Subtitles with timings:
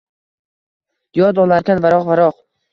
[1.21, 2.45] Yod olarkan varoq-varoq